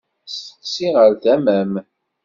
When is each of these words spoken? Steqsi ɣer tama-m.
Steqsi 0.33 0.87
ɣer 0.95 1.11
tama-m. 1.23 1.73